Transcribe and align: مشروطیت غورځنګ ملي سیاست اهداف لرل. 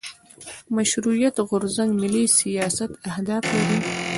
مشروطیت 0.75 1.35
غورځنګ 1.49 1.89
ملي 2.01 2.25
سیاست 2.39 2.91
اهداف 3.11 3.43
لرل. 3.53 3.83